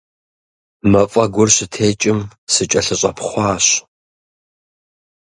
Мафӏэгур 0.91 1.49
щытекӏым, 1.55 2.19
сыкӏэлъыщӏэпхъуащ. 2.53 3.65